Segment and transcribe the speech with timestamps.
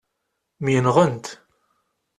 [0.63, 1.25] Myenɣent.